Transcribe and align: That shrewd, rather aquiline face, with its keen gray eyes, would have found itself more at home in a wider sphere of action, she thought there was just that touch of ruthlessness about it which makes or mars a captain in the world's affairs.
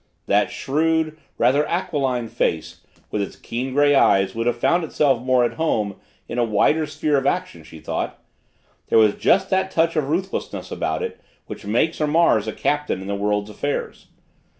That 0.25 0.49
shrewd, 0.49 1.15
rather 1.37 1.63
aquiline 1.69 2.27
face, 2.27 2.81
with 3.11 3.21
its 3.21 3.35
keen 3.35 3.71
gray 3.71 3.93
eyes, 3.93 4.33
would 4.33 4.47
have 4.47 4.57
found 4.57 4.83
itself 4.83 5.21
more 5.21 5.43
at 5.45 5.57
home 5.57 5.95
in 6.27 6.39
a 6.39 6.43
wider 6.43 6.87
sphere 6.87 7.17
of 7.17 7.27
action, 7.27 7.63
she 7.63 7.79
thought 7.79 8.19
there 8.87 8.97
was 8.97 9.13
just 9.13 9.51
that 9.51 9.69
touch 9.69 9.95
of 9.95 10.09
ruthlessness 10.09 10.71
about 10.71 11.03
it 11.03 11.21
which 11.45 11.67
makes 11.67 12.01
or 12.01 12.07
mars 12.07 12.47
a 12.47 12.51
captain 12.51 12.99
in 12.99 13.05
the 13.07 13.13
world's 13.13 13.51
affairs. 13.51 14.07